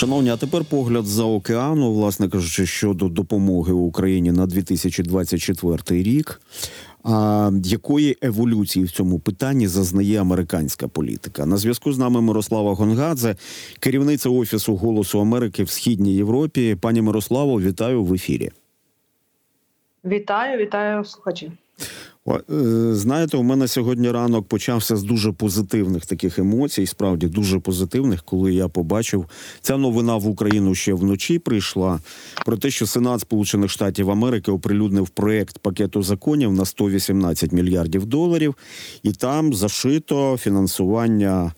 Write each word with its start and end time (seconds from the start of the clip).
Шановні, 0.00 0.30
а 0.30 0.36
тепер 0.36 0.64
погляд 0.64 1.06
за 1.06 1.24
океану, 1.24 1.92
власне 1.92 2.28
кажучи, 2.28 2.66
щодо 2.66 3.08
допомоги 3.08 3.72
Україні 3.72 4.32
на 4.32 4.46
2024 4.46 6.02
рік. 6.02 6.40
А 7.04 7.50
якої 7.64 8.16
еволюції 8.22 8.84
в 8.84 8.90
цьому 8.90 9.18
питанні 9.18 9.68
зазнає 9.68 10.20
американська 10.20 10.88
політика? 10.88 11.46
На 11.46 11.56
зв'язку 11.56 11.92
з 11.92 11.98
нами 11.98 12.20
Мирослава 12.20 12.74
Гонгадзе, 12.74 13.36
керівниця 13.80 14.28
офісу 14.28 14.76
Голосу 14.76 15.20
Америки 15.20 15.64
в 15.64 15.70
східній 15.70 16.14
Європі. 16.14 16.76
Пані 16.80 17.02
Мирославо, 17.02 17.60
вітаю 17.60 18.04
в 18.04 18.14
ефірі. 18.14 18.50
Вітаю, 20.04 20.58
вітаю 20.58 21.04
слухачі. 21.04 21.52
Е, 22.28 22.34
знаєте, 22.94 23.36
у 23.36 23.42
мене 23.42 23.68
сьогодні 23.68 24.10
ранок 24.10 24.48
почався 24.48 24.96
з 24.96 25.02
дуже 25.02 25.32
позитивних 25.32 26.06
таких 26.06 26.38
емоцій, 26.38 26.86
справді 26.86 27.26
дуже 27.26 27.58
позитивних, 27.58 28.22
коли 28.22 28.54
я 28.54 28.68
побачив 28.68 29.26
ця 29.60 29.76
новина 29.76 30.16
в 30.16 30.28
Україну 30.28 30.74
ще 30.74 30.94
вночі 30.94 31.38
прийшла 31.38 32.00
про 32.46 32.56
те, 32.56 32.70
що 32.70 32.86
Сенат 32.86 33.20
Сполучених 33.20 33.70
Штатів 33.70 34.10
Америки 34.10 34.50
оприлюднив 34.50 35.08
проект 35.08 35.58
пакету 35.58 36.02
законів 36.02 36.52
на 36.52 36.64
118 36.64 37.52
мільярдів 37.52 38.06
доларів, 38.06 38.56
і 39.02 39.12
там 39.12 39.54
зашито 39.54 40.36
фінансування 40.36 41.52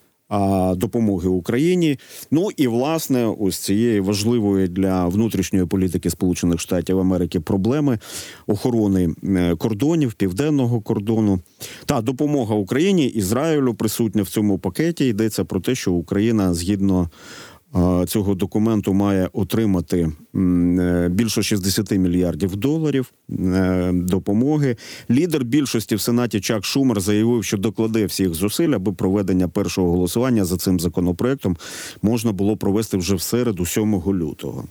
допомоги 0.76 1.28
Україні. 1.28 1.98
Ну 2.30 2.48
і 2.56 2.68
власне, 2.68 3.26
ось 3.40 3.58
цієї 3.58 4.00
важливої 4.00 4.68
для 4.68 5.06
внутрішньої 5.08 5.66
політики 5.66 6.10
Сполучених 6.10 6.60
Штатів 6.60 6.98
Америки 6.98 7.40
проблеми 7.40 7.98
охорони 8.46 9.14
е, 9.24 9.56
кордонів 9.56 10.12
південного 10.12 10.80
кордону 10.80 11.40
та 11.86 12.00
допомога 12.00 12.54
Україні 12.54 13.06
Ізраїлю 13.06 13.74
присутня 13.74 14.22
в 14.22 14.28
цьому 14.28 14.58
пакеті. 14.58 15.06
Йдеться 15.06 15.44
про 15.44 15.60
те, 15.60 15.74
що 15.74 15.92
Україна 15.92 16.54
згідно 16.54 17.10
цього 18.06 18.34
документу 18.34 18.94
має 18.94 19.28
отримати 19.32 20.00
е, 20.00 20.31
більше 21.10 21.42
60 21.42 21.90
мільярдів 21.90 22.56
доларів 22.56 23.12
е, 23.30 23.90
допомоги. 23.92 24.76
Лідер 25.10 25.44
більшості 25.44 25.94
в 25.94 26.00
сенаті 26.00 26.40
Чак 26.40 26.64
Шумер 26.64 27.00
заявив, 27.00 27.44
що 27.44 27.56
докладе 27.56 28.06
всіх 28.06 28.34
зусиль, 28.34 28.68
аби 28.68 28.92
проведення 28.92 29.48
першого 29.48 29.90
голосування 29.90 30.44
за 30.44 30.56
цим 30.56 30.80
законопроектом 30.80 31.56
можна 32.02 32.32
було 32.32 32.56
провести 32.56 32.96
вже 32.96 33.14
в 33.14 33.20
середу, 33.20 33.66
7 33.66 34.02
лютого. 34.06 34.64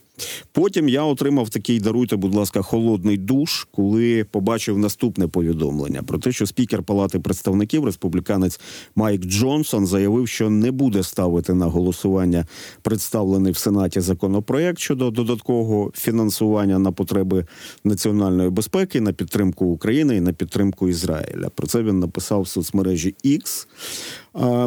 Потім 0.52 0.89
я 0.89 1.04
отримав 1.04 1.50
такий 1.50 1.80
даруйте, 1.80 2.16
будь 2.16 2.36
ласка, 2.36 2.62
холодний 2.62 3.17
душ, 3.17 3.67
коли 3.72 4.23
побачив 4.23 4.78
наступне 4.78 5.28
повідомлення 5.28 6.04
про 6.04 6.20
те, 6.20 6.32
що 6.32 6.45
спікер 6.45 6.84
Палати 6.84 7.20
представників 7.20 7.86
республіканець 7.86 8.59
Майк 8.95 9.22
Джонсон 9.22 9.88
заявив, 9.88 10.28
що 10.28 10.50
не 10.50 10.72
буде 10.72 11.04
ставити 11.04 11.54
на 11.54 11.66
голосування 11.66 12.45
представлений 12.82 13.54
в 13.54 13.58
Сенаті 13.58 14.02
законопроект 14.02 14.80
щодо 14.80 15.12
додаткового 15.12 15.51
фінансування 15.94 16.80
на 16.80 16.92
потреби 16.92 17.46
національної 17.84 18.50
безпеки, 18.50 19.02
на 19.02 19.14
підтримку 19.14 19.66
України 19.66 20.16
і 20.16 20.22
на 20.22 20.34
підтримку 20.34 20.90
Ізраїля. 20.90 21.50
Про 21.56 21.68
це 21.68 21.84
він 21.84 22.00
написав 22.00 22.42
в 22.42 22.48
соцмережі 22.48 23.16
X. 23.26 23.68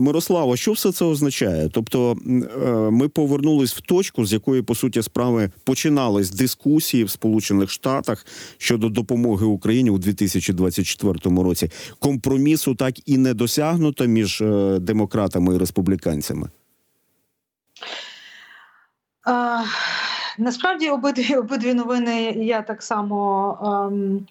Мирослава, 0.00 0.56
що 0.56 0.72
все 0.72 0.92
це 0.92 1.04
означає? 1.04 1.68
Тобто 1.72 2.16
е, 2.26 2.70
ми 2.90 3.08
повернулись 3.08 3.74
в 3.74 3.80
точку, 3.80 4.26
з 4.26 4.32
якої 4.32 4.62
по 4.62 4.74
суті 4.74 5.02
справи 5.02 5.50
починались 5.64 6.30
дискусії 6.30 7.04
в 7.04 7.10
Сполучених 7.10 7.70
Штатах 7.70 8.26
щодо 8.58 8.88
допомоги 8.88 9.46
Україні 9.46 9.90
у 9.90 9.98
2024 9.98 11.42
році. 11.42 11.70
Компромісу 11.98 12.74
так 12.74 13.08
і 13.08 13.18
не 13.18 13.34
досягнуто 13.34 14.06
між 14.06 14.40
е, 14.40 14.78
демократами 14.80 15.54
і 15.54 15.58
республіканцями. 15.58 16.48
Насправді 20.38 20.90
обидві 20.90 21.34
обидві 21.36 21.74
новини 21.74 22.22
я 22.36 22.62
так 22.62 22.82
само. 22.82 23.88
Ем 23.92 24.26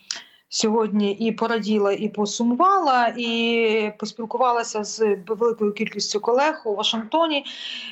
сьогодні 0.53 1.11
і 1.11 1.31
пораділа, 1.31 1.91
і 1.91 2.09
посумувала, 2.09 3.13
і 3.17 3.91
поспілкувалася 3.99 4.83
з 4.83 5.17
великою 5.27 5.73
кількістю 5.73 6.19
колег 6.19 6.61
у 6.65 6.75
Вашингтоні. 6.75 7.45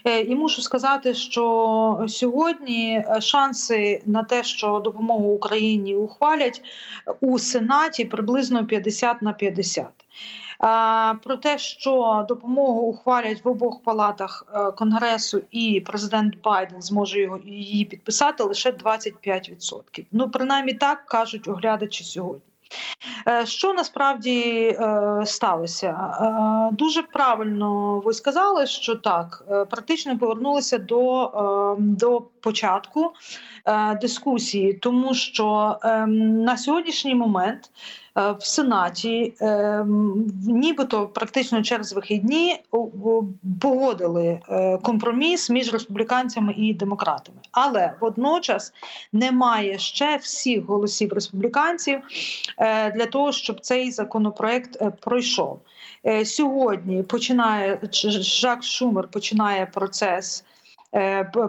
Е, 0.06 0.22
і 0.22 0.36
мушу 0.36 0.62
сказати, 0.62 1.14
що 1.14 2.06
сьогодні 2.08 3.06
шанси 3.20 4.02
на 4.06 4.24
те, 4.24 4.44
що 4.44 4.80
допомогу 4.80 5.34
Україні 5.34 5.96
ухвалять 5.96 6.62
у 7.22 7.40
Сенаті 7.40 8.06
приблизно 8.06 8.66
50 8.66 9.22
на 9.22 9.34
50. 9.34 9.86
Про 11.24 11.38
те, 11.42 11.58
що 11.58 12.26
допомогу 12.28 12.82
ухвалять 12.82 13.46
в 13.46 13.48
обох 13.48 13.84
палатах 13.84 14.46
е, 14.54 14.72
конгресу, 14.72 15.42
і 15.52 15.84
президент 15.86 16.42
Байден 16.44 16.82
зможе 16.82 17.20
його 17.20 17.40
її 17.46 17.86
підписати 17.86 18.44
лише 18.44 18.72
25%. 18.72 20.06
Ну 20.12 20.30
принаймні 20.30 20.74
так 20.74 21.06
кажуть 21.06 21.48
оглядачі 21.48 22.04
сьогодні. 22.04 22.42
Е, 23.28 23.46
що 23.46 23.74
насправді 23.74 24.40
е, 24.42 25.22
сталося? 25.26 25.98
Дуже 26.72 27.02
правильно 27.02 28.00
ви 28.00 28.14
сказали, 28.14 28.68
що 28.68 28.96
так, 28.96 29.44
практично 29.70 30.18
повернулися 30.18 30.78
до, 30.78 31.78
до 31.80 32.22
початку 32.22 33.14
дискусії, 34.02 34.74
тому 34.74 35.14
що 35.14 35.78
ем, 35.84 36.44
на 36.44 36.58
сьогоднішній 36.58 37.16
момент. 37.16 37.72
Е, 38.18 38.32
в 38.32 38.46
Сенаті, 38.46 39.34
е, 39.42 39.86
нібито 40.48 41.08
практично 41.08 41.62
через 41.62 41.94
вихідні 41.94 42.60
погодили 43.62 44.40
е, 44.50 44.78
компроміс 44.78 45.50
між 45.50 45.74
республіканцями 45.74 46.54
і 46.58 46.74
демократами, 46.74 47.38
але 47.52 47.94
водночас 48.00 48.74
немає 49.14 49.78
ще 49.78 50.18
всіх 50.18 50.66
голосів 50.66 51.14
республіканців 51.14 52.00
для 52.96 53.06
того, 53.06 53.32
щоб 53.32 53.60
цей 53.60 53.92
законопроект 53.92 55.00
пройшов. 55.02 55.60
Сьогодні 56.26 57.04
починає 57.04 57.80
Жак 58.22 58.64
Шумер 58.64 59.08
починає 59.08 59.66
процес. 59.66 60.44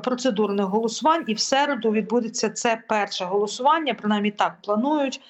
Процедурних 0.05 0.67
голосувань, 0.67 1.25
і 1.27 1.35
в 1.35 1.41
середу 1.41 1.91
відбудеться 1.91 2.51
це 2.51 2.83
перше 2.89 3.25
голосування. 3.25 3.95
Принаймні 3.95 4.31
так 4.31 4.57
планують 4.63 5.21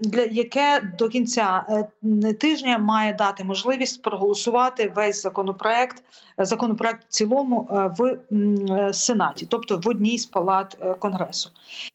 для 0.00 0.22
яке 0.30 0.92
до 0.98 1.08
кінця 1.08 1.64
е, 2.02 2.32
тижня 2.32 2.78
має 2.78 3.12
дати 3.12 3.44
можливість 3.44 4.02
проголосувати 4.02 4.92
весь 4.96 5.22
законопроект, 5.22 6.02
законопроект 6.38 7.04
в 7.04 7.08
цілому 7.08 7.68
е, 7.72 7.90
в 7.98 8.92
сенаті, 8.92 9.46
тобто 9.50 9.78
в 9.78 9.88
одній 9.88 10.18
з 10.18 10.26
палат 10.26 10.76
е, 10.80 10.94
конгресу. 10.94 11.50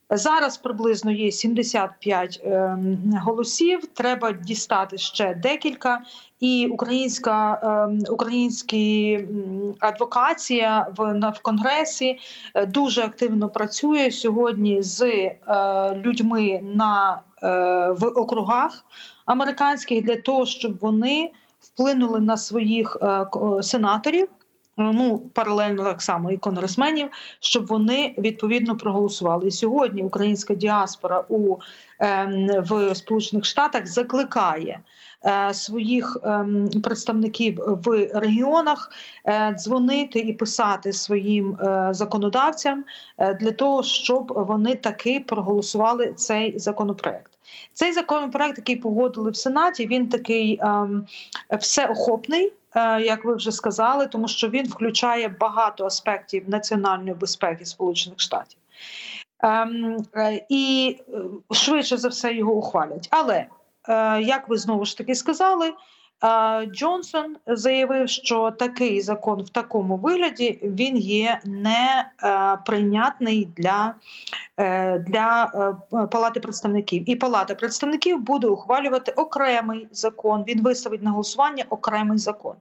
Зараз 0.09 0.57
приблизно 0.57 1.11
є 1.11 1.31
75 1.31 2.41
ем, 2.43 2.97
голосів. 3.23 3.88
Треба 3.93 4.31
дістати 4.31 4.97
ще 4.97 5.35
декілька. 5.35 6.01
І 6.39 6.67
українська 6.71 7.59
ем, 7.63 7.99
українські 8.09 9.19
адвокація 9.79 10.88
в 10.97 11.31
в 11.31 11.39
конгресі 11.41 12.19
дуже 12.67 13.01
активно 13.01 13.49
працює 13.49 14.11
сьогодні 14.11 14.81
з 14.81 15.31
людьми 16.05 16.59
на 16.63 17.22
Е, 17.45 17.91
в 17.91 18.05
округах 18.05 18.85
американських 19.25 20.03
для 20.03 20.16
того, 20.16 20.45
щоб 20.45 20.77
вони 20.79 21.31
вплинули 21.59 22.19
на 22.19 22.37
своїх 22.37 22.97
е, 23.01 23.25
сенаторів. 23.63 24.27
Ну, 24.77 25.19
паралельно 25.33 25.83
так 25.83 26.01
само 26.01 26.31
і 26.31 26.37
конгресменів, 26.37 27.09
щоб 27.39 27.67
вони 27.67 28.15
відповідно 28.17 28.77
проголосували. 28.77 29.47
І 29.47 29.51
сьогодні 29.51 30.03
українська 30.03 30.53
діаспора 30.55 31.25
у 31.29 31.57
ем, 31.99 32.47
в 32.63 32.95
Сполучених 32.95 33.45
Штатах 33.45 33.87
закликає 33.87 34.79
е, 35.25 35.53
своїх 35.53 36.17
ем, 36.23 36.69
представників 36.83 37.59
в 37.65 38.09
регіонах 38.13 38.91
дзвонити 39.55 40.19
і 40.19 40.33
писати 40.33 40.93
своїм 40.93 41.57
законодавцям 41.91 42.85
для 43.39 43.51
того, 43.51 43.83
щоб 43.83 44.33
вони 44.35 44.75
таки 44.75 45.23
проголосували 45.28 46.13
цей 46.13 46.59
законопроект. 46.59 47.31
Цей 47.73 47.93
законопроект, 47.93 48.57
який 48.57 48.75
погодили 48.75 49.31
в 49.31 49.35
Сенаті, 49.35 49.87
він 49.87 50.09
такий 50.09 50.59
ем, 50.61 51.05
всеохопний. 51.59 52.53
Е, 52.75 53.01
як 53.01 53.25
ви 53.25 53.35
вже 53.35 53.51
сказали, 53.51 54.07
тому 54.07 54.27
що 54.27 54.49
він 54.49 54.67
включає 54.67 55.27
багато 55.27 55.85
аспектів 55.85 56.49
національної 56.49 57.13
безпеки 57.13 57.66
Сполучених 57.66 58.19
Штатів 58.19 58.59
ем, 59.39 59.97
е, 60.16 60.45
і 60.49 60.97
е, 61.09 61.55
швидше 61.55 61.97
за 61.97 62.07
все 62.07 62.33
його 62.33 62.53
ухвалять. 62.53 63.07
Але 63.11 63.45
як 64.22 64.49
ви 64.49 64.57
знову 64.57 64.85
ж 64.85 64.97
таки 64.97 65.16
сказали, 65.16 65.73
Джонсон 66.72 67.35
заявив, 67.47 68.09
що 68.09 68.52
такий 68.52 69.02
закон 69.02 69.44
в 69.44 69.50
такому 69.50 69.97
вигляді 69.97 70.59
він 70.64 70.97
є 70.97 71.40
неприйнятний 71.46 73.47
для, 73.58 73.96
е, 74.58 75.00
для 75.00 75.52
е, 75.94 76.08
Палати 76.08 76.40
представників. 76.40 77.09
І 77.09 77.16
Палата 77.16 77.56
представників 77.56 78.20
буде 78.20 78.47
ухвалювати 78.47 79.12
окремий 79.12 79.88
закон. 79.91 80.44
Він 80.47 80.62
виставить 80.62 81.03
на 81.03 81.12
голосування 81.12 81.66
окремий 81.70 82.17
закон. 82.17 82.56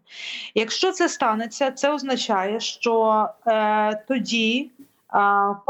Якщо 0.54 0.92
це 0.92 1.08
станеться, 1.08 1.70
це 1.70 1.92
означає, 1.92 2.60
що 2.60 3.28
е, 3.46 4.04
тоді 4.08 4.70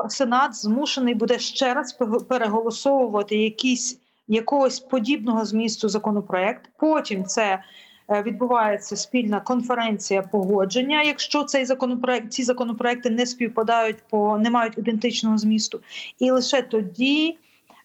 Сенат 0.09 0.55
змушений 0.55 1.15
буде 1.15 1.39
ще 1.39 1.75
раз 1.75 1.93
пе- 1.93 2.21
переголосовувати 2.29 3.37
якісь 3.37 3.99
якогось 4.29 4.81
подібного 4.81 5.45
змісту 5.45 5.89
законопроект. 5.89 6.71
Потім 6.79 7.25
це 7.25 7.63
е, 8.11 8.23
відбувається 8.23 8.97
спільна 8.97 9.41
конференція 9.41 10.23
погодження. 10.23 11.03
Якщо 11.03 11.45
цей 11.45 11.65
законопроект 11.65 12.33
ці 12.33 12.43
законопроекти 12.43 13.11
не 13.11 13.27
співпадають 13.27 13.97
по 14.11 14.39
не 14.39 14.51
мають 14.51 14.79
ідентичного 14.79 15.39
змісту, 15.39 15.81
і 16.19 16.31
лише 16.31 16.63
тоді. 16.63 17.39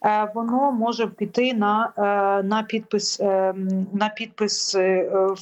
е, 0.05 0.31
Воно 0.35 0.71
може 0.71 1.07
піти 1.07 1.53
на, 1.53 1.93
е, 1.97 2.01
на 2.43 2.63
підпис 2.63 3.19
на 3.93 4.09
підпис 4.15 4.75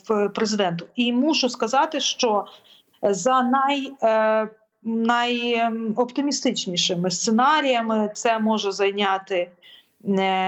в 0.07 0.29
президенту. 0.29 0.85
І 0.95 1.13
мушу 1.13 1.49
сказати, 1.49 1.99
що 1.99 2.45
за 3.03 3.41
най, 3.41 3.93
найоптимістичнішими 4.83 7.11
сценаріями 7.11 8.11
це 8.13 8.39
може 8.39 8.71
зайняти 8.71 9.49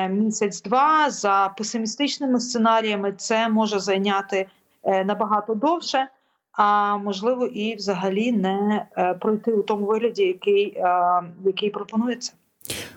місяць-два. 0.10 1.10
За 1.10 1.54
песимістичними 1.58 2.40
сценаріями 2.40 3.14
це 3.18 3.50
може 3.50 3.80
зайняти 3.80 4.48
е, 4.84 5.06
набагато 5.06 5.56
довше, 5.56 6.08
а 6.52 6.98
можливо 6.98 7.46
і 7.46 7.76
взагалі 7.76 8.32
не 8.32 8.86
е, 8.98 9.14
пройти 9.14 9.52
у 9.52 9.64
тому 9.64 9.86
вигляді, 9.86 10.24
який, 10.24 10.74
е, 10.78 11.22
який 11.46 11.70
пропонується. 11.70 12.34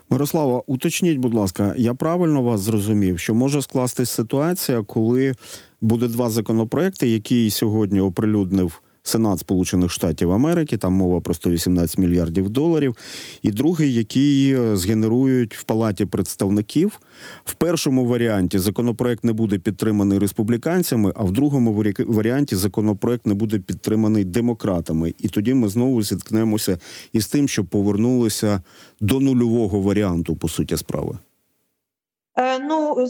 Мирослава, 0.09 0.61
уточніть, 0.67 1.17
будь 1.17 1.33
ласка, 1.33 1.73
я 1.77 1.93
правильно 1.93 2.41
вас 2.41 2.61
зрозумів, 2.61 3.19
що 3.19 3.33
може 3.33 3.61
скластись 3.61 4.09
ситуація, 4.09 4.83
коли 4.83 5.33
буде 5.81 6.07
два 6.07 6.29
законопроекти, 6.29 7.07
які 7.07 7.49
сьогодні 7.49 8.01
оприлюднив 8.01 8.81
Сенат 9.03 9.39
Сполучених 9.39 9.91
Штатів 9.91 10.31
Америки, 10.31 10.77
там 10.77 10.93
мова 10.93 11.21
про 11.21 11.33
118 11.33 11.97
мільярдів 11.97 12.49
доларів, 12.49 12.95
і 13.41 13.51
другий, 13.51 13.93
який 13.93 14.53
е, 14.53 14.77
згенерують 14.77 15.55
в 15.55 15.63
Палаті 15.63 16.05
представників. 16.05 16.99
В 17.45 17.53
першому 17.53 18.05
варіанті 18.05 18.59
законопроект 18.59 19.23
не 19.23 19.33
буде 19.33 19.57
підтриманий 19.57 20.19
республіканцями, 20.19 21.13
а 21.15 21.23
в 21.23 21.31
другому 21.31 21.83
варіанті 22.07 22.55
законопроект 22.55 23.25
не 23.25 23.33
буде 23.33 23.59
підтриманий 23.59 24.23
демократами. 24.23 25.13
І 25.19 25.27
тоді 25.27 25.53
ми 25.53 25.69
знову 25.69 26.03
зіткнемося 26.03 26.79
із 27.13 27.27
тим, 27.27 27.47
що 27.47 27.65
повернулися 27.65 28.61
до 29.01 29.19
нульового 29.19 29.81
варіанту, 29.81 30.35
по 30.35 30.49
суті 30.49 30.77
справи. 30.77 31.17
Е, 32.35 32.59
Ну 32.59 33.07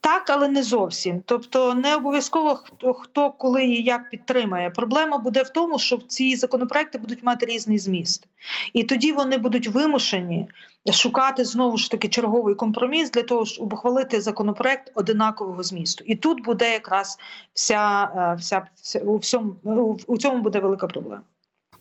так, 0.00 0.30
але 0.30 0.48
не 0.48 0.62
зовсім. 0.62 1.22
Тобто, 1.26 1.74
не 1.74 1.96
обов'язково 1.96 2.54
хто 2.54 2.94
хто 2.94 3.30
коли 3.30 3.64
і 3.64 3.82
як 3.82 4.10
підтримає. 4.10 4.70
Проблема 4.70 5.18
буде 5.18 5.42
в 5.42 5.48
тому, 5.48 5.78
що 5.78 5.98
ці 6.08 6.36
законопроекти 6.36 6.98
будуть 6.98 7.22
мати 7.22 7.46
різний 7.46 7.78
зміст, 7.78 8.26
і 8.72 8.84
тоді 8.84 9.12
вони 9.12 9.38
будуть 9.38 9.68
вимушені 9.68 10.48
шукати 10.92 11.44
знову 11.44 11.76
ж 11.76 11.90
таки 11.90 12.08
черговий 12.08 12.54
компроміс 12.54 13.10
для 13.10 13.22
того, 13.22 13.46
щоб 13.46 13.72
ухвалити 13.72 14.20
законопроект 14.20 14.92
одинакового 14.94 15.62
змісту. 15.62 16.04
І 16.06 16.16
тут 16.16 16.44
буде 16.44 16.72
якраз 16.72 17.18
вся, 17.54 18.08
е, 18.16 18.36
вся, 18.40 18.66
вся 18.82 18.98
у 19.00 19.16
всьому 19.16 19.54
у- 20.06 20.18
цьому 20.18 20.42
буде 20.42 20.58
велика 20.60 20.86
проблема. 20.86 21.22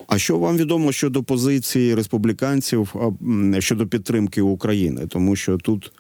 А 0.08 0.18
що 0.18 0.38
вам 0.38 0.58
відомо 0.58 0.92
щодо 0.92 1.24
позиції 1.24 1.96
республіканців 1.96 2.96
щодо 3.60 3.88
підтримки 3.88 4.42
України? 4.42 5.08
Тому 5.08 5.36
що 5.36 5.58
тут 5.58 5.92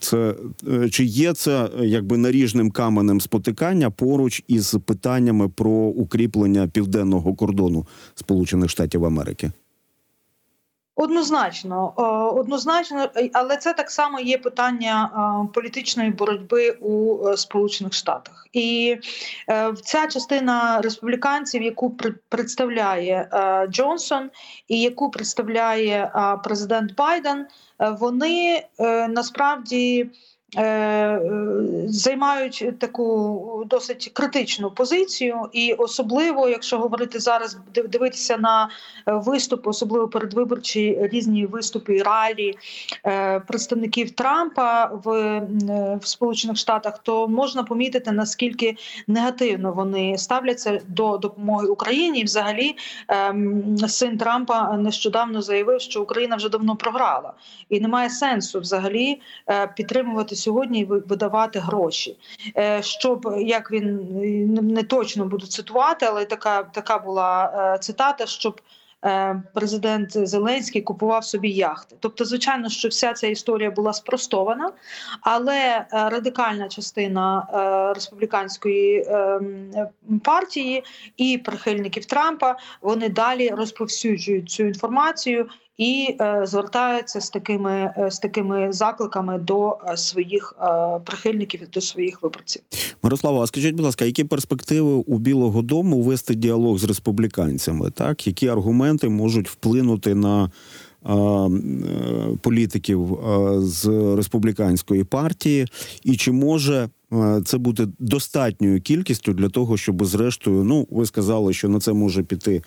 це 0.00 0.34
е, 0.68 0.88
чи 0.90 1.04
є 1.04 1.32
це 1.32 1.70
якби 1.80 2.16
наріжним 2.16 2.70
каменем 2.70 3.20
спотикання 3.20 3.90
поруч 3.90 4.44
із 4.48 4.76
питаннями 4.84 5.48
про 5.48 5.70
укріплення 5.70 6.68
південного 6.68 7.34
кордону 7.34 7.86
Сполучених 8.14 8.70
Штатів 8.70 9.04
Америки? 9.04 9.52
Однозначно, 10.98 11.94
е, 11.98 12.02
однозначно, 12.40 13.08
але 13.32 13.56
це 13.56 13.72
так 13.72 13.90
само 13.90 14.20
є 14.20 14.38
питання 14.38 15.10
е, 15.14 15.52
політичної 15.54 16.10
боротьби 16.10 16.70
у 16.70 17.28
е, 17.28 17.36
Сполучених 17.36 17.92
Штатах, 17.92 18.46
і 18.52 18.96
ця 19.82 20.06
частина 20.06 20.80
республіканців, 20.80 21.62
яку 21.62 21.96
представляє 22.28 23.28
Джонсон 23.70 24.30
і 24.68 24.80
яку 24.80 25.10
представляє 25.10 26.10
президент 26.44 26.94
Байден, 26.94 27.46
вони 27.78 28.66
насправді. 29.08 30.10
Е, 30.54 30.62
е, 30.62 31.20
Займають 31.88 32.78
таку 32.78 33.64
досить 33.66 34.10
критичну 34.14 34.70
позицію, 34.70 35.36
і 35.52 35.72
особливо, 35.72 36.48
якщо 36.48 36.78
говорити 36.78 37.20
зараз, 37.20 37.58
дивитися 37.74 38.38
на 38.38 38.68
е, 39.08 39.12
виступи, 39.12 39.70
особливо 39.70 40.08
передвиборчі 40.08 40.98
різні 41.00 41.46
виступи 41.46 41.96
і 41.96 42.02
ралі 42.02 42.54
представників 43.46 44.10
Трампа 44.10 44.84
в, 44.84 45.38
в 46.02 46.06
Сполучених 46.06 46.56
Штатах, 46.56 46.98
то 46.98 47.28
можна 47.28 47.62
помітити 47.62 48.12
наскільки 48.12 48.76
негативно 49.06 49.72
вони 49.72 50.18
ставляться 50.18 50.80
до 50.88 51.16
допомоги 51.18 51.66
Україні. 51.66 52.24
Взагалі 52.24 52.76
син 53.88 54.18
Трампа 54.18 54.76
нещодавно 54.76 55.42
заявив, 55.42 55.80
що 55.80 56.02
Україна 56.02 56.36
вже 56.36 56.48
давно 56.48 56.76
програла, 56.76 57.32
і 57.68 57.80
немає 57.80 58.10
сенсу 58.10 58.60
взагалі 58.60 59.20
е, 59.48 59.66
сьогодні 60.36 60.80
і 60.80 60.84
видавати 60.84 61.58
гроші. 61.58 62.16
Е, 62.56 62.82
Щоб 62.82 63.34
як 63.38 63.70
він 63.70 64.08
не 64.74 64.82
точно 64.82 65.24
буду 65.24 65.46
цитувати, 65.46 66.06
але 66.06 66.24
така, 66.24 66.62
така 66.62 66.98
була 66.98 67.52
е, 67.74 67.78
цитата, 67.78 68.26
щоб 68.26 68.60
е, 69.04 69.42
президент 69.54 70.28
Зеленський 70.28 70.82
купував 70.82 71.24
собі 71.24 71.50
яхти. 71.50 71.96
Тобто, 72.00 72.24
звичайно, 72.24 72.68
що 72.68 72.88
вся 72.88 73.12
ця 73.12 73.26
історія 73.26 73.70
була 73.70 73.92
спростована, 73.92 74.72
але 75.20 75.86
радикальна 75.92 76.68
частина 76.68 77.46
республіканської 77.94 79.06
партії 80.24 80.84
і 81.16 81.38
прихильників 81.38 82.04
Трампа 82.04 82.56
вони 82.82 83.08
далі 83.08 83.48
розповсюджують 83.48 84.50
цю 84.50 84.62
інформацію. 84.62 85.48
І 85.78 86.16
е, 86.20 86.40
звертаються 86.44 87.20
з 87.20 87.30
такими 87.30 87.72
е, 87.98 88.10
з 88.10 88.18
такими 88.18 88.72
закликами 88.72 89.38
до 89.38 89.78
е, 89.88 89.96
своїх 89.96 90.54
прихильників 91.04 91.60
до 91.72 91.80
своїх 91.80 92.22
виборців. 92.22 92.62
Мирослава, 93.02 93.42
а 93.42 93.46
скажіть, 93.46 93.74
будь 93.74 93.84
ласка, 93.84 94.04
які 94.04 94.24
перспективи 94.24 94.90
у 94.90 95.18
Білого 95.18 95.62
Дому 95.62 96.02
вести 96.02 96.34
діалог 96.34 96.78
з 96.78 96.84
республіканцями? 96.84 97.90
Так, 97.90 98.26
які 98.26 98.48
аргументи 98.48 99.08
можуть 99.08 99.48
вплинути 99.48 100.14
на 100.14 100.50
політиків 102.40 103.18
з 103.56 103.86
республіканської 104.16 105.04
партії, 105.04 105.66
і 106.04 106.16
чи 106.16 106.32
може 106.32 106.88
це 107.44 107.58
буде 107.58 107.86
достатньою 107.98 108.80
кількістю 108.80 109.32
для 109.32 109.48
того, 109.48 109.76
щоб 109.76 110.04
зрештою, 110.04 110.64
ну 110.64 110.86
ви 110.90 111.06
сказали, 111.06 111.52
що 111.52 111.68
на 111.68 111.80
це 111.80 111.92
може 111.92 112.22
піти 112.22 112.54
е, 112.56 112.62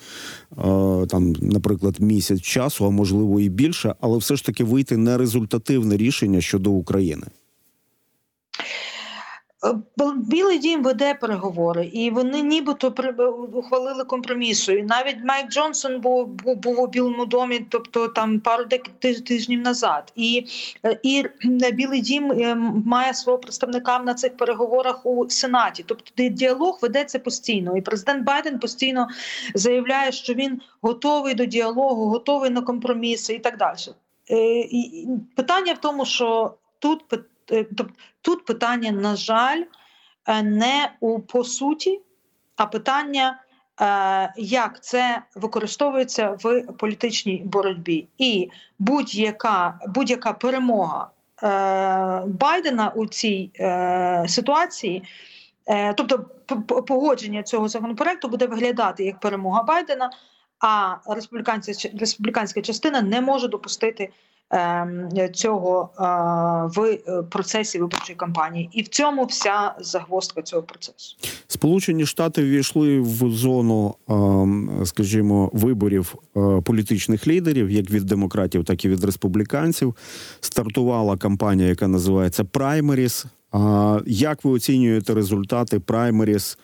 там, 1.06 1.32
наприклад, 1.40 1.96
місяць 2.00 2.40
часу, 2.40 2.86
а 2.86 2.90
можливо 2.90 3.40
і 3.40 3.48
більше, 3.48 3.94
але 4.00 4.18
все 4.18 4.36
ж 4.36 4.44
таки 4.44 4.64
вийти 4.64 4.96
на 4.96 5.18
результативне 5.18 5.96
рішення 5.96 6.40
щодо 6.40 6.70
України. 6.70 7.26
Е, 9.66 9.74
Білий 10.16 10.58
дім 10.58 10.82
веде 10.82 11.14
переговори, 11.14 11.86
і 11.86 12.10
вони 12.10 12.42
нібито 12.42 12.92
при- 12.92 13.26
ухвалили 13.52 14.04
компромісу. 14.04 14.72
І 14.72 14.82
навіть 14.82 15.16
Майк 15.24 15.48
Джонсон 15.48 16.00
був, 16.00 16.26
був, 16.28 16.80
у 16.80 16.86
Білому 16.86 17.26
домі, 17.26 17.66
тобто 17.68 18.08
там 18.08 18.40
пару 18.40 18.64
тижнів 19.26 19.60
назад. 19.60 20.12
І, 20.16 20.46
е, 20.86 20.98
і 21.02 21.24
е, 21.62 21.70
Білий 21.72 22.00
дім 22.00 22.32
е, 22.32 22.54
має 22.86 23.14
свого 23.14 23.38
представника 23.38 23.98
на 23.98 24.14
цих 24.14 24.36
переговорах 24.36 25.06
у 25.06 25.28
Сенаті. 25.30 25.84
Тобто 25.86 26.28
діалог 26.28 26.78
ведеться 26.82 27.18
постійно. 27.18 27.76
І 27.76 27.80
президент 27.80 28.24
Байден 28.24 28.58
постійно 28.58 29.08
заявляє, 29.54 30.12
що 30.12 30.34
він 30.34 30.60
готовий 30.82 31.34
до 31.34 31.44
діалогу, 31.44 32.04
готовий 32.06 32.50
на 32.50 32.60
компроміси 32.62 33.34
і 33.34 33.38
так 33.38 33.56
далі. 33.56 33.76
Е, 34.30 34.60
і- 34.60 35.08
Питання 35.36 35.72
в 35.72 35.78
тому, 35.78 36.04
що 36.04 36.54
тут 36.78 37.04
е, 37.12 37.18
тобто 37.50 37.86
Тут 38.22 38.44
питання, 38.44 38.90
на 38.90 39.16
жаль, 39.16 39.62
е, 40.26 40.42
не 40.42 40.92
у 41.00 41.20
по 41.20 41.44
суті, 41.44 42.00
а 42.56 42.66
питання, 42.66 43.42
е, 43.80 44.32
як 44.36 44.84
це 44.84 45.22
використовується 45.34 46.38
в 46.42 46.62
політичній 46.62 47.42
боротьбі. 47.44 48.08
І 48.18 48.50
будь-яка, 48.78 49.80
будь-яка 49.86 50.32
перемога 50.32 51.10
Байдена 52.26 52.92
у 52.94 53.06
цій 53.06 53.50
ситуації, 54.28 55.02
тобто 55.96 56.18
погодження 56.86 57.42
цього 57.42 57.68
законопроекту 57.68 58.28
буде 58.28 58.46
виглядати 58.46 59.04
як 59.04 59.20
перемога 59.20 59.62
Байдена, 59.62 60.10
а 60.58 60.96
республіканська, 61.94 62.62
частина 62.62 63.02
не 63.02 63.20
може 63.20 63.48
допустити 63.48 64.10
цього 65.32 65.90
е, 65.98 66.02
в 66.80 66.84
е, 66.84 67.22
процесі 67.22 67.78
виборчої 67.78 68.16
кампанії. 68.16 68.70
І 68.72 68.82
в 68.82 68.88
цьому 68.88 69.24
вся 69.24 69.74
загвоздка 69.80 70.42
цього 70.42 70.62
процесу. 70.62 71.16
Сполучені 71.48 72.06
Штати 72.06 72.42
ввійшли 72.42 73.00
в 73.00 73.30
зону, 73.30 73.94
ем, 74.08 74.82
скажімо, 74.84 75.50
виборів 75.52 76.14
е, 76.36 76.60
політичних 76.60 77.26
лідерів, 77.26 77.70
як 77.70 77.90
від 77.90 78.04
демократів, 78.04 78.64
так 78.64 78.84
і 78.84 78.88
від 78.88 79.04
республіканців. 79.04 79.96
Стартувала 80.40 81.16
кампанія, 81.16 81.68
яка 81.68 81.88
називається 81.88 82.44
Праймеріс. 82.44 83.24
Як 84.06 84.44
ви 84.44 84.50
оцінюєте 84.50 85.14
результати 85.14 85.80
праймеріс 85.80 86.58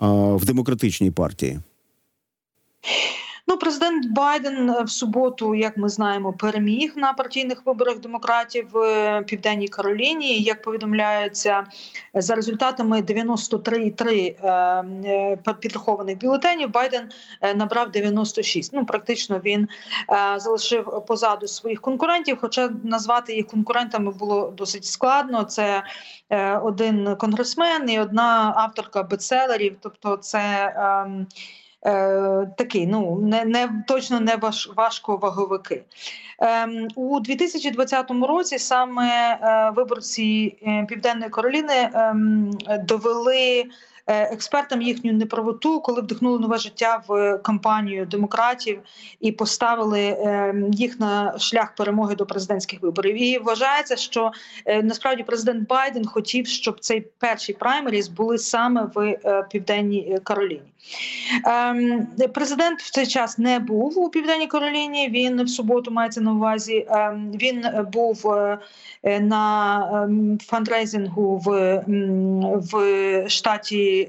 в 0.00 0.44
демократичній 0.44 1.10
партії? 1.10 1.60
Ну, 3.46 3.56
президент 3.56 4.06
Байден 4.06 4.70
е, 4.70 4.82
в 4.82 4.90
суботу, 4.90 5.54
як 5.54 5.76
ми 5.76 5.88
знаємо, 5.88 6.32
переміг 6.32 6.92
на 6.96 7.12
партійних 7.12 7.66
виборах 7.66 7.98
демократів 7.98 8.68
в 8.72 8.78
е, 8.78 9.22
Південній 9.22 9.68
Кароліні. 9.68 10.38
Як 10.40 10.62
повідомляється, 10.62 11.64
е, 12.16 12.22
за 12.22 12.34
результатами 12.34 13.02
93,3 13.02 14.36
е, 14.42 14.48
е, 15.48 15.54
підрахованих 15.60 16.18
бюлетенів, 16.18 16.70
Байден 16.70 17.08
набрав 17.54 17.90
96. 17.90 18.72
Ну, 18.72 18.86
практично 18.86 19.40
він 19.44 19.68
залишив 20.36 21.04
позаду 21.06 21.48
своїх 21.48 21.80
конкурентів. 21.80 22.38
Хоча 22.40 22.70
назвати 22.84 23.34
їх 23.34 23.46
конкурентами 23.46 24.12
було 24.12 24.50
досить 24.56 24.84
складно. 24.84 25.44
Це 25.44 25.82
один 26.62 27.16
конгресмен 27.16 27.90
і 27.90 28.00
одна 28.00 28.52
авторка 28.56 29.02
бестселерів. 29.02 29.76
Тобто, 29.80 30.16
це. 30.16 30.74
Ем, 31.82 32.20
Е, 32.40 32.46
такий, 32.56 32.86
ну 32.86 33.18
не, 33.20 33.44
не 33.44 33.68
точно 33.86 34.20
не 34.20 34.36
важ, 34.36 34.70
важко 34.76 35.16
ваговики. 35.16 35.84
у 36.94 37.20
2020 37.20 38.10
році 38.10 38.58
саме 38.58 39.38
е, 39.42 39.70
виборці 39.76 40.58
е, 40.62 40.86
Південної 40.88 41.30
Кароліни 41.30 41.90
ем, 41.94 42.50
довели 42.84 43.64
експертам 44.10 44.82
їхню 44.82 45.12
неправоту, 45.12 45.80
коли 45.80 46.00
вдихнули 46.00 46.38
нове 46.38 46.58
життя 46.58 47.02
в 47.08 47.38
кампанію 47.38 48.06
демократів 48.06 48.80
і 49.20 49.32
поставили 49.32 50.00
е, 50.00 50.54
їх 50.72 51.00
на 51.00 51.38
шлях 51.38 51.74
перемоги 51.74 52.14
до 52.14 52.26
президентських 52.26 52.82
виборів. 52.82 53.22
І 53.22 53.38
вважається, 53.38 53.96
що 53.96 54.32
е, 54.66 54.82
насправді 54.82 55.22
президент 55.22 55.68
Байден 55.68 56.06
хотів, 56.06 56.46
щоб 56.46 56.80
цей 56.80 57.00
перший 57.00 57.54
праймеріс 57.54 58.08
були 58.08 58.38
саме 58.38 58.88
в 58.94 59.00
е, 59.00 59.46
Південній 59.50 60.18
Кароліні. 60.24 60.70
Ем, 61.44 62.06
Президент 62.34 62.80
в 62.80 62.90
цей 62.90 63.06
час 63.06 63.38
не 63.38 63.58
був 63.58 63.98
у 63.98 64.08
Південній 64.08 64.46
Кароліні. 64.46 65.08
Він 65.08 65.44
в 65.44 65.48
суботу 65.48 65.90
мається 65.90 66.20
на 66.20 66.32
увазі. 66.32 66.86
ем, 66.88 67.32
Він 67.34 67.64
був 67.92 68.32
е, 68.32 68.58
е, 69.02 69.20
на 69.20 70.04
ем, 70.04 70.38
фандрейзингу 70.42 71.42
в, 71.44 71.82
в 72.72 73.28
штаті 73.28 73.99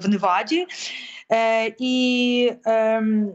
в 0.00 0.08
Неваді. 0.08 0.66
Е, 1.32 1.74
І 1.78 2.52
ем, 2.64 3.32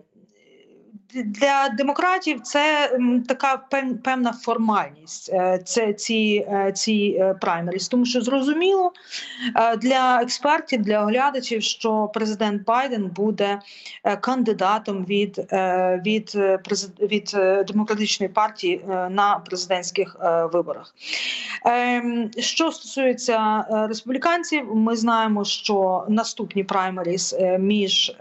для 1.23 1.69
демократів 1.69 2.41
це 2.41 2.91
така 3.27 3.57
певна 4.03 4.33
формальність. 4.33 5.29
е, 5.33 5.59
Це 5.65 5.93
ці, 5.93 6.47
е, 6.49 6.71
ці 6.71 7.17
е, 7.19 7.33
праймеріс, 7.41 7.87
тому 7.87 8.05
що 8.05 8.21
зрозуміло 8.21 8.91
для 9.77 10.21
експертів, 10.21 10.81
для 10.81 11.01
оглядачів, 11.01 11.63
що 11.63 12.11
президент 12.13 12.65
Байден 12.65 13.07
буде 13.07 13.59
кандидатом 14.21 15.05
від, 15.05 15.37
від, 16.05 16.31
від 17.01 17.37
демократичної 17.67 18.29
партії 18.29 18.85
на 19.09 19.41
президентських 19.45 20.17
виборах. 20.53 20.95
Ем, 21.65 22.31
Що 22.37 22.71
стосується 22.71 23.65
республіканців, 23.89 24.75
ми 24.75 24.95
знаємо, 24.95 25.45
що 25.45 26.05
наступні 26.09 26.63
праймеріс 26.63 27.35
між 27.59 28.15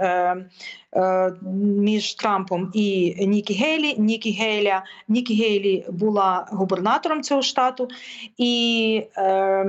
між 1.62 2.14
Трампом 2.14 2.70
і 2.74 3.14
Нікі 3.26 3.54
Гейлі. 3.54 3.94
Нікі 3.98 4.30
Гейля 4.30 4.84
Нікі 5.08 5.34
Гейлі 5.34 5.86
була 5.88 6.46
губернатором 6.50 7.22
цього 7.22 7.42
штату, 7.42 7.88
і 8.36 9.02
е, 9.16 9.64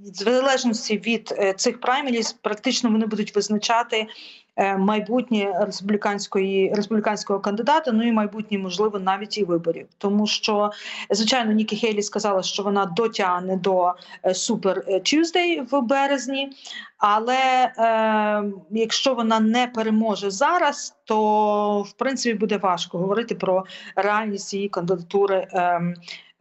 в 0.00 0.14
залежності 0.14 0.98
від 0.98 1.34
е, 1.38 1.52
цих 1.52 1.80
праймеріс, 1.80 2.32
практично 2.32 2.90
вони 2.90 3.06
будуть 3.06 3.36
визначати. 3.36 4.06
Е, 4.56 4.76
Майбутнє 4.76 5.58
республіканської 5.60 6.72
республіканського 6.74 7.40
кандидата, 7.40 7.92
ну 7.92 8.08
і 8.08 8.12
майбутнє, 8.12 8.58
можливо, 8.58 8.98
навіть 8.98 9.38
і 9.38 9.44
виборів, 9.44 9.86
тому 9.98 10.26
що 10.26 10.70
звичайно 11.10 11.52
Нікі 11.52 11.76
Хейлі 11.76 12.02
сказала, 12.02 12.42
що 12.42 12.62
вона 12.62 12.86
дотягне 12.86 13.56
до 13.56 13.92
е, 14.24 14.34
Супер 14.34 14.84
Tuesday 14.88 15.66
в 15.70 15.80
березні. 15.80 16.50
Але 16.98 17.72
е, 17.78 18.52
якщо 18.70 19.14
вона 19.14 19.40
не 19.40 19.66
переможе 19.66 20.30
зараз, 20.30 20.96
то 21.04 21.82
в 21.82 21.92
принципі 21.92 22.38
буде 22.38 22.56
важко 22.56 22.98
говорити 22.98 23.34
про 23.34 23.64
реальність 23.96 24.54
її 24.54 24.68
кандидатури 24.68 25.46
е, 25.52 25.80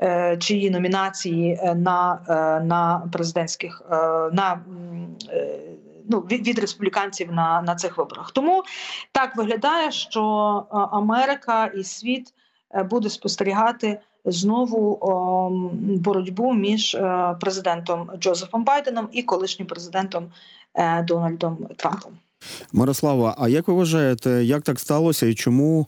е, 0.01 0.37
чи 0.37 0.53
її 0.53 0.69
номінації 0.69 1.59
на, 1.75 2.19
на 2.65 3.09
президентських 3.11 3.81
е, 3.91 3.95
на 4.31 4.59
ну, 6.09 6.19
від, 6.19 6.47
від 6.47 6.59
республіканців 6.59 7.31
на, 7.31 7.61
на 7.61 7.75
цих 7.75 7.97
виборах. 7.97 8.31
Тому 8.31 8.63
так 9.11 9.35
виглядає, 9.35 9.91
що 9.91 10.21
е, 10.65 10.75
Америка 10.91 11.65
і 11.65 11.83
світ 11.83 12.33
е, 12.75 12.83
буде 12.83 13.09
спостерігати 13.09 13.99
знову 14.25 14.97
о, 15.01 15.49
боротьбу 15.97 16.53
між 16.53 16.95
е, 16.95 17.35
президентом 17.41 18.09
Джозефом 18.19 18.63
Байденом 18.63 19.09
і 19.11 19.23
колишнім 19.23 19.67
президентом 19.67 20.31
е, 20.75 21.03
Дональдом 21.03 21.57
Трампом. 21.75 22.11
Мирослава, 22.73 23.35
а 23.37 23.49
як 23.49 23.67
ви 23.67 23.73
вважаєте, 23.73 24.29
як 24.29 24.61
так 24.61 24.79
сталося 24.79 25.25
і 25.25 25.33
чому 25.33 25.87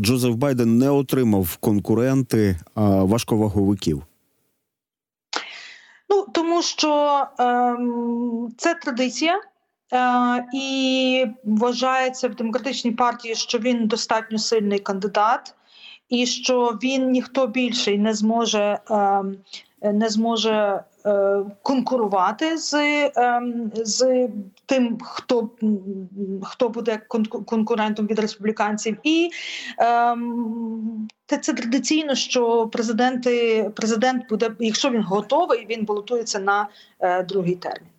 Джозеф 0.00 0.34
Байден 0.34 0.78
не 0.78 0.90
отримав 0.90 1.56
конкуренти 1.56 2.58
а, 2.74 2.80
важковаговиків? 3.04 4.02
Ну 6.08 6.26
тому 6.32 6.62
що 6.62 7.24
ем, 7.38 8.48
це 8.56 8.74
традиція. 8.74 9.40
Е, 9.94 10.44
і 10.52 11.26
вважається 11.44 12.28
в 12.28 12.34
демократичній 12.34 12.90
партії, 12.90 13.34
що 13.34 13.58
він 13.58 13.86
достатньо 13.86 14.38
сильний 14.38 14.78
кандидат, 14.78 15.54
і 16.08 16.26
що 16.26 16.78
він 16.82 17.10
ніхто 17.10 17.46
більший 17.46 17.98
не 17.98 18.14
зможе 18.14 18.78
ем, 18.90 19.36
не 19.82 20.08
зможе 20.08 20.84
е, 21.06 21.38
конкурувати 21.62 22.58
з, 22.58 22.74
ем, 23.16 23.72
з 23.74 24.28
тим, 24.66 24.98
хто, 25.02 25.50
хто 26.42 26.68
буде 26.68 27.00
кон- 27.08 27.44
конкурентом 27.44 28.06
від 28.06 28.18
республіканців. 28.18 28.96
І 29.02 29.30
ем, 29.78 31.08
це, 31.26 31.38
це 31.38 31.52
традиційно, 31.52 32.14
що 32.14 32.68
президенти, 32.68 33.70
президент 33.76 34.28
буде, 34.28 34.50
якщо 34.60 34.90
він 34.90 35.02
готовий, 35.02 35.66
він 35.70 35.84
балотується 35.84 36.38
на 36.38 36.68
е, 37.00 37.22
другий 37.22 37.54
термін. 37.54 37.93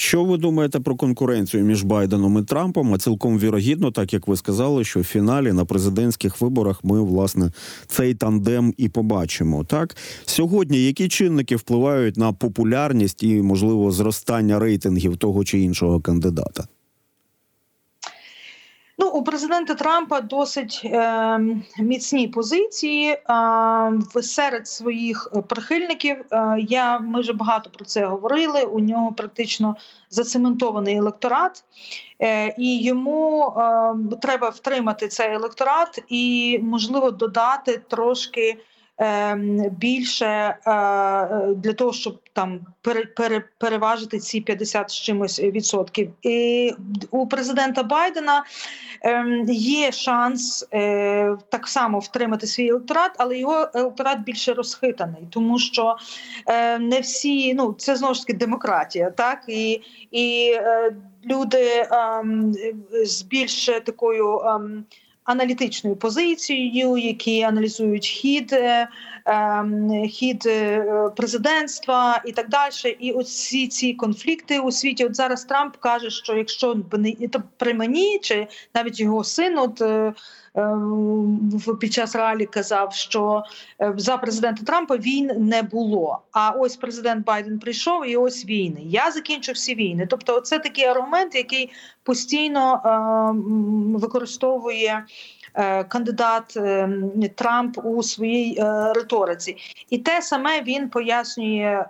Що 0.00 0.24
ви 0.24 0.36
думаєте 0.36 0.80
про 0.80 0.96
конкуренцію 0.96 1.64
між 1.64 1.82
Байденом 1.82 2.38
і 2.38 2.42
Трампом? 2.42 2.94
А 2.94 2.98
цілком 2.98 3.38
вірогідно, 3.38 3.90
так 3.90 4.12
як 4.12 4.28
ви 4.28 4.36
сказали, 4.36 4.84
що 4.84 5.00
в 5.00 5.04
фіналі 5.04 5.52
на 5.52 5.64
президентських 5.64 6.40
виборах 6.40 6.84
ми 6.84 7.00
власне 7.00 7.52
цей 7.86 8.14
тандем 8.14 8.74
і 8.76 8.88
побачимо. 8.88 9.64
Так 9.64 9.96
сьогодні 10.24 10.86
які 10.86 11.08
чинники 11.08 11.56
впливають 11.56 12.16
на 12.16 12.32
популярність 12.32 13.22
і 13.22 13.42
можливо 13.42 13.90
зростання 13.90 14.58
рейтингів 14.58 15.16
того 15.16 15.44
чи 15.44 15.58
іншого 15.58 16.00
кандидата? 16.00 16.64
Ну, 19.00 19.08
у 19.08 19.22
президента 19.22 19.74
Трампа 19.74 20.20
досить 20.20 20.82
е, 20.84 21.38
міцні 21.78 22.28
позиції 22.28 23.08
е, 23.10 23.22
серед 24.22 24.68
своїх 24.68 25.28
е, 25.36 25.42
прихильників. 25.42 26.24
Е, 26.32 26.56
я 26.68 26.98
ми 26.98 27.20
вже 27.20 27.32
багато 27.32 27.70
про 27.70 27.84
це 27.84 28.06
говорили. 28.06 28.62
У 28.62 28.80
нього 28.80 29.12
практично 29.12 29.76
зацементований 30.10 30.96
електорат, 30.96 31.64
е, 32.22 32.54
і 32.58 32.82
йому 32.82 33.46
е, 33.46 34.16
треба 34.22 34.48
втримати 34.48 35.08
цей 35.08 35.34
електорат 35.34 36.02
і, 36.08 36.58
можливо, 36.62 37.10
додати 37.10 37.82
трошки. 37.88 38.58
Ем, 38.98 39.70
більше 39.70 40.26
е, 40.26 40.56
для 41.54 41.72
того, 41.72 41.92
щоб 41.92 42.18
там 42.32 42.60
пере, 42.82 43.04
пере, 43.04 43.44
переважити 43.58 44.18
ці 44.18 44.40
50 44.40 44.90
з 44.90 44.94
чимось 44.94 45.40
відсотків. 45.40 46.12
І 46.22 46.72
у 47.10 47.26
президента 47.26 47.82
Байдена 47.82 48.44
ем, 49.02 49.44
є 49.50 49.92
шанс 49.92 50.68
е, 50.72 51.36
так 51.50 51.68
само 51.68 51.98
втримати 51.98 52.46
свій 52.46 52.68
електорат, 52.68 53.10
але 53.18 53.38
його 53.38 53.68
електорат 53.74 54.20
більше 54.20 54.54
розхитаний, 54.54 55.28
тому 55.30 55.58
що 55.58 55.96
е, 56.46 56.78
не 56.78 57.00
всі, 57.00 57.54
ну 57.54 57.74
це 57.78 57.96
знову 57.96 58.14
ж 58.14 58.26
таки 58.26 58.38
демократія, 58.38 59.10
так 59.10 59.44
і, 59.48 59.80
і 60.10 60.54
люди 61.24 61.86
ем, 61.90 62.54
з 63.04 63.22
більш 63.22 63.66
такою. 63.66 64.40
Аналітичною 65.28 65.96
позицією, 65.96 66.96
які 66.96 67.42
аналізують 67.42 68.06
хід, 68.06 68.52
е, 68.52 68.88
ем, 69.24 70.08
хід 70.08 70.46
е, 70.46 70.84
президентства 71.16 72.22
і 72.26 72.32
так 72.32 72.48
далі. 72.48 72.96
І 73.00 73.12
оці 73.12 73.68
ці 73.68 73.94
конфлікти 73.94 74.58
у 74.58 74.72
світі. 74.72 75.04
От 75.04 75.16
зараз 75.16 75.44
Трамп 75.44 75.76
каже, 75.76 76.10
що 76.10 76.34
якщо 76.36 76.74
б 76.74 76.98
не 76.98 77.28
то 77.28 77.42
при 77.56 77.74
мені, 77.74 78.18
чи 78.22 78.46
навіть 78.74 79.00
його 79.00 79.24
син, 79.24 79.58
от 79.58 79.82
е, 79.82 80.14
під 81.80 81.92
час 81.92 82.16
ралі 82.16 82.46
казав, 82.46 82.92
що 82.92 83.42
е, 83.80 83.94
за 83.96 84.16
президента 84.16 84.64
Трампа 84.64 84.96
війн 84.96 85.30
не 85.38 85.62
було. 85.62 86.18
А 86.32 86.50
ось 86.50 86.76
президент 86.76 87.26
Байден 87.26 87.58
прийшов, 87.58 88.06
і 88.06 88.16
ось 88.16 88.46
війни. 88.46 88.80
Я 88.84 89.10
закінчу 89.10 89.52
всі 89.52 89.74
війни. 89.74 90.06
Тобто, 90.10 90.40
це 90.40 90.58
такий 90.58 90.84
аргумент, 90.84 91.34
який 91.34 91.70
постійно 92.02 92.74
е, 92.74 92.88
використовує. 93.98 95.04
е, 95.54 95.84
Кандидат 95.84 96.56
е, 96.56 96.88
Трамп 97.34 97.78
у 97.84 98.02
своїй 98.02 98.58
е, 98.60 98.92
риториці, 98.92 99.56
і 99.90 99.98
те 99.98 100.22
саме 100.22 100.62
він 100.62 100.88
пояснює 100.88 101.84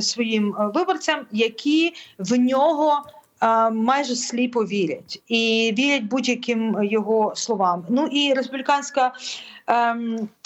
своїм 0.00 0.54
виборцям, 0.74 1.26
які 1.32 1.92
в 2.18 2.38
нього 2.38 3.02
майже 3.72 4.16
сліпо 4.16 4.64
вірять 4.64 5.22
і 5.28 5.74
вірять 5.78 6.04
будь-яким 6.04 6.76
його 6.82 7.32
словам. 7.36 7.86
Ну 7.88 8.06
і 8.06 8.34
республіканська 8.34 9.12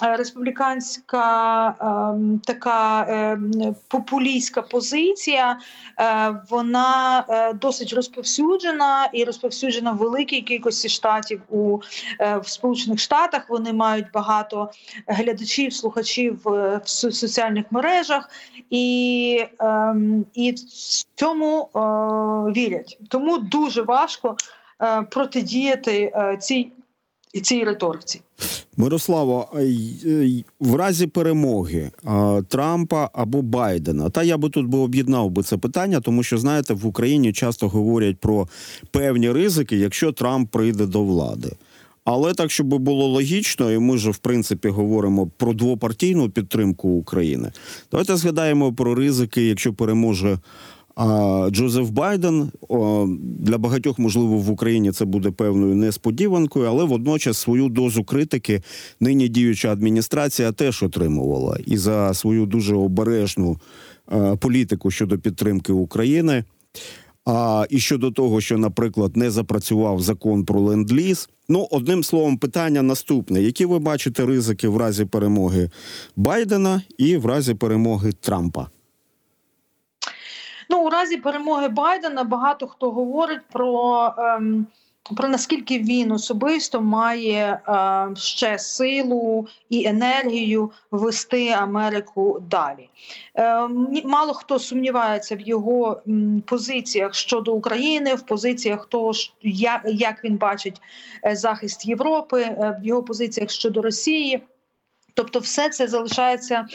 республіканська 0.00 1.74
ем, 1.80 2.40
така 2.44 3.06
ем, 3.08 3.74
популістська 3.88 4.62
позиція, 4.62 5.58
е, 6.00 6.34
вона 6.50 7.24
е, 7.28 7.52
досить 7.52 7.92
розповсюджена 7.92 9.10
і 9.12 9.24
розповсюджена 9.24 9.92
в 9.92 9.96
великій 9.96 10.42
кількості 10.42 10.88
штатів 10.88 11.42
у 11.48 11.78
е, 12.20 12.38
в 12.38 12.48
Сполучених 12.48 13.00
Штатах. 13.00 13.42
Вони 13.48 13.72
мають 13.72 14.06
багато 14.14 14.70
глядачів, 15.06 15.72
слухачів 15.72 16.40
в 16.44 16.80
соціальних 16.84 17.64
мережах, 17.70 18.30
і, 18.70 19.44
ем, 19.58 20.26
і 20.34 20.52
цьому 21.14 21.68
вірять. 22.56 22.98
Тому 23.08 23.38
дуже 23.38 23.82
важко 23.82 24.36
протидіяти 25.10 26.12
е, 26.14 26.36
цій, 27.32 27.40
цій 27.40 27.64
риториці. 27.64 28.20
Мирославо, 28.76 29.48
й- 29.60 30.08
й- 30.28 30.44
в 30.60 30.74
разі 30.74 31.06
перемоги 31.06 31.90
Трампа 32.48 33.10
або 33.12 33.42
Байдена, 33.42 34.10
та 34.10 34.22
я 34.22 34.36
би 34.36 34.50
тут 34.50 34.66
би 34.66 34.78
об'єднав 34.78 35.30
би 35.30 35.42
це 35.42 35.56
питання, 35.56 36.00
тому 36.00 36.22
що 36.22 36.38
знаєте, 36.38 36.74
в 36.74 36.86
Україні 36.86 37.32
часто 37.32 37.68
говорять 37.68 38.16
про 38.16 38.48
певні 38.90 39.32
ризики, 39.32 39.76
якщо 39.76 40.12
Трамп 40.12 40.50
прийде 40.50 40.86
до 40.86 41.02
влади. 41.04 41.50
Але 42.04 42.34
так, 42.34 42.50
щоб 42.50 42.66
було 42.66 43.06
логічно, 43.06 43.72
і 43.72 43.78
ми 43.78 43.98
ж 43.98 44.10
в 44.10 44.18
принципі 44.18 44.68
говоримо 44.68 45.26
про 45.36 45.52
двопартійну 45.52 46.30
підтримку 46.30 46.88
України. 46.88 47.52
Давайте 47.90 48.16
згадаємо 48.16 48.72
про 48.72 48.94
ризики, 48.94 49.46
якщо 49.46 49.72
переможе 49.74 50.38
а, 50.98 51.48
Джозеф 51.50 51.90
Байден. 51.90 52.50
Для 53.38 53.58
багатьох, 53.58 53.98
можливо, 53.98 54.38
в 54.38 54.50
Україні 54.50 54.92
це 54.92 55.04
буде 55.04 55.30
певною 55.30 55.74
несподіванкою, 55.74 56.66
але 56.66 56.84
водночас 56.84 57.38
свою 57.38 57.68
дозу 57.68 58.04
критики 58.04 58.62
нині 59.00 59.28
діюча 59.28 59.72
адміністрація 59.72 60.52
теж 60.52 60.82
отримувала 60.82 61.58
і 61.66 61.76
за 61.76 62.14
свою 62.14 62.46
дуже 62.46 62.74
обережну 62.74 63.56
е, 64.12 64.36
політику 64.36 64.90
щодо 64.90 65.18
підтримки 65.18 65.72
України. 65.72 66.44
А 67.26 67.66
і 67.70 67.78
щодо 67.78 68.10
того, 68.10 68.40
що, 68.40 68.58
наприклад, 68.58 69.16
не 69.16 69.30
запрацював 69.30 70.00
закон 70.00 70.44
про 70.44 70.60
ленд-ліз. 70.60 71.28
Ну, 71.48 71.68
одним 71.70 72.04
словом, 72.04 72.38
питання 72.38 72.82
наступне: 72.82 73.42
які 73.42 73.64
ви 73.64 73.78
бачите 73.78 74.26
ризики 74.26 74.68
в 74.68 74.76
разі 74.76 75.04
перемоги 75.04 75.70
Байдена 76.16 76.82
і 76.98 77.16
в 77.16 77.26
разі 77.26 77.54
перемоги 77.54 78.12
Трампа? 78.12 78.66
Ну, 80.70 80.84
у 80.84 80.90
разі 80.90 81.16
перемоги 81.16 81.68
Байдена 81.68 82.24
багато 82.24 82.66
хто 82.66 82.90
говорить 82.90 83.40
про, 83.52 84.14
ем, 84.18 84.66
про 85.16 85.28
наскільки 85.28 85.78
він 85.78 86.12
особисто 86.12 86.80
має 86.80 87.60
е, 87.68 88.08
ще 88.16 88.58
силу 88.58 89.46
і 89.70 89.86
енергію 89.86 90.70
вести 90.90 91.48
Америку 91.48 92.42
далі. 92.50 92.90
Е, 93.34 93.68
мало 94.04 94.34
хто 94.34 94.58
сумнівається 94.58 95.36
в 95.36 95.40
його 95.40 96.02
м, 96.08 96.42
позиціях 96.46 97.14
щодо 97.14 97.52
України, 97.54 98.14
в 98.14 98.22
позиціях 98.22 98.86
того, 98.86 99.12
як, 99.42 99.82
як 99.84 100.24
він 100.24 100.36
бачить 100.36 100.80
е, 101.26 101.36
захист 101.36 101.86
Європи, 101.86 102.42
е, 102.42 102.78
в 102.82 102.86
його 102.86 103.02
позиціях 103.02 103.50
щодо 103.50 103.82
Росії. 103.82 104.42
Тобто, 105.14 105.38
все 105.38 105.68
це 105.68 105.88
залишається 105.88 106.66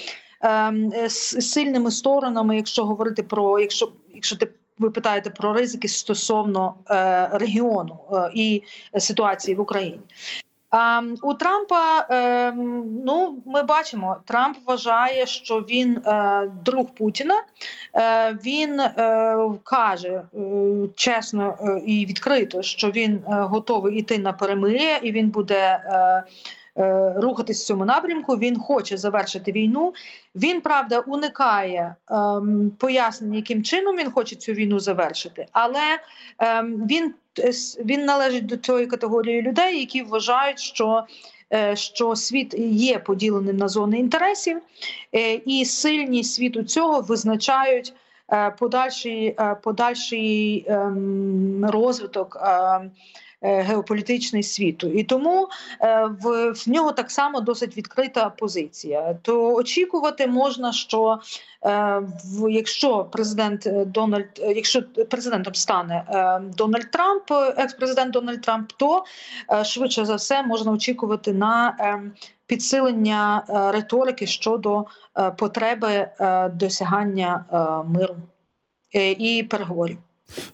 ем, 0.43 0.91
е, 0.93 1.09
сильними 1.09 1.91
сторонами, 1.91 2.55
якщо 2.55 2.85
говорити 2.85 3.23
про 3.23 3.59
якщо, 3.59 3.91
якщо 4.13 4.35
ти 4.35 4.49
ви 4.79 4.89
питаєте 4.89 5.29
про 5.29 5.53
ризики 5.53 5.87
стосовно 5.87 6.73
е, 6.89 7.29
регіону 7.33 7.99
е, 8.13 8.31
і 8.33 8.63
ситуації 8.97 9.55
в 9.55 9.59
Україні. 9.59 9.99
А, 10.69 11.01
у 11.21 11.33
Трампа 11.33 12.07
е, 12.11 12.51
ну 13.05 13.43
ми 13.45 13.63
бачимо, 13.63 14.17
Трамп 14.25 14.57
вважає, 14.65 15.25
що 15.25 15.59
він 15.59 15.97
е, 15.97 16.51
друг 16.65 16.87
Путіна. 16.97 17.43
Е, 17.95 18.37
він 18.45 18.79
е, 18.79 19.37
каже 19.63 20.09
е, 20.09 20.39
чесно 20.95 21.57
е, 21.61 21.81
і 21.85 22.05
відкрито, 22.05 22.61
що 22.61 22.91
він 22.91 23.13
е, 23.13 23.21
готовий 23.27 23.97
йти 23.97 24.17
на 24.17 24.33
перемир'я, 24.33 24.97
і 24.97 25.11
він 25.11 25.29
буде. 25.29 25.81
Е, 25.85 26.23
Рухатись 27.15 27.63
в 27.63 27.65
цьому 27.65 27.85
напрямку, 27.85 28.37
він 28.37 28.59
хоче 28.59 28.97
завершити 28.97 29.51
війну. 29.51 29.93
Він 30.35 30.61
правда 30.61 30.99
уникає 30.99 31.95
ем, 32.09 32.71
пояснень, 32.79 33.33
яким 33.33 33.63
чином 33.63 33.97
він 33.97 34.11
хоче 34.11 34.35
цю 34.35 34.51
війну 34.53 34.79
завершити, 34.79 35.45
але 35.51 35.99
ем, 36.39 36.87
він 36.87 37.13
е, 37.39 37.51
він 37.85 38.05
належить 38.05 38.45
до 38.45 38.57
цієї 38.57 38.87
категорії 38.87 39.41
людей, 39.41 39.79
які 39.79 40.01
вважають, 40.01 40.59
що, 40.59 41.03
е, 41.53 41.75
що 41.75 42.15
світ 42.15 42.53
є 42.57 42.99
поділеним 42.99 43.57
на 43.57 43.67
зони 43.67 43.99
інтересів, 43.99 44.61
е, 45.15 45.33
і 45.33 45.65
сильні 45.65 46.23
світу 46.23 46.63
цього 46.63 47.01
визначають 47.01 47.93
е, 48.31 48.51
подальший, 48.59 49.35
е, 49.39 49.55
подальший 49.63 50.65
ем, 50.67 51.65
розвиток. 51.65 52.37
Е, 53.43 53.61
Геополітичний 53.61 54.43
світу, 54.43 54.87
і 54.87 55.03
тому 55.03 55.49
е, 55.81 56.05
в, 56.21 56.51
в 56.51 56.69
нього 56.69 56.91
так 56.91 57.11
само 57.11 57.41
досить 57.41 57.77
відкрита 57.77 58.29
позиція. 58.29 59.15
То 59.21 59.53
очікувати 59.55 60.27
можна, 60.27 60.73
що 60.73 61.19
е, 61.65 62.01
якщо 62.49 63.05
президент 63.11 63.67
Дональд, 63.85 64.25
якщо 64.55 64.83
президентом 64.83 65.55
стане 65.55 66.03
Дональд 66.57 66.91
Трамп, 66.91 67.23
екс-президент 67.57 68.11
Дональд 68.11 68.41
Трамп, 68.41 68.71
то 68.77 69.03
швидше 69.63 70.05
за 70.05 70.15
все 70.15 70.43
можна 70.43 70.71
очікувати 70.71 71.33
на 71.33 71.77
підсилення 72.47 73.43
риторики 73.73 74.27
щодо 74.27 74.85
потреби 75.37 76.07
досягання 76.53 77.45
миру 77.87 78.15
і 78.93 79.47
переговорів. 79.49 79.97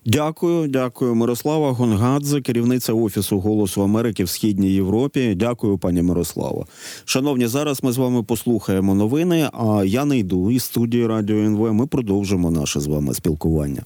Дякую, 0.06 0.68
дякую, 0.68 1.16
Мирослава 1.16 1.72
Гонгадзе, 1.72 2.42
керівниця 2.42 2.94
офісу 2.94 3.40
Голосу 3.40 3.84
Америки 3.84 4.24
в 4.24 4.30
східній 4.30 4.72
Європі. 4.72 5.36
Дякую, 5.36 5.78
пані 5.78 6.02
Мирославо. 6.02 6.66
Шановні, 7.06 7.48
зараз 7.48 7.84
ми 7.84 7.92
з 7.92 7.98
вами 7.98 8.24
послухаємо 8.24 8.96
новини. 8.96 9.50
А 9.54 9.84
я 9.86 10.06
не 10.06 10.18
йду 10.18 10.52
із 10.52 10.64
студії 10.64 11.08
Радіо 11.08 11.38
НВ. 11.38 11.74
Ми 11.74 11.88
продовжимо 11.88 12.52
наше 12.52 12.80
з 12.80 12.88
вами 12.88 13.14
спілкування. 13.14 13.84